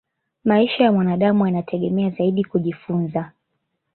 maisha 0.45 0.83
ya 0.83 0.91
mwanadamu 0.91 1.45
yanategemea 1.47 2.09
zaidi 2.09 2.43
kujifunza 2.43 3.31